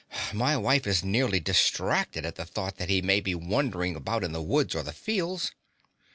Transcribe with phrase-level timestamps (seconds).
[0.33, 4.31] "My wife is nearly distracted at the thought that he may be wandering about in
[4.31, 5.51] the woods or the fields."